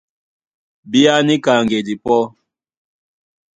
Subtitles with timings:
[0.89, 2.21] Bíá níka ŋgedi pɔ́!